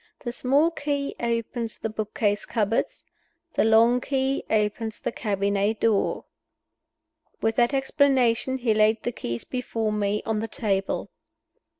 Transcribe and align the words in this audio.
The 0.21 0.31
small 0.31 0.71
key 0.71 1.15
opens 1.19 1.77
the 1.77 1.87
book 1.91 2.15
case 2.15 2.43
cupboards; 2.47 3.05
the 3.53 3.63
long 3.63 4.01
key 4.01 4.43
opens 4.49 4.99
the 4.99 5.11
cabinet 5.11 5.79
door." 5.79 6.25
With 7.39 7.55
that 7.57 7.75
explanation, 7.75 8.57
he 8.57 8.73
laid 8.73 9.03
the 9.03 9.11
keys 9.11 9.43
before 9.43 9.91
me 9.91 10.23
on 10.25 10.39
the 10.39 10.47
table. 10.47 11.11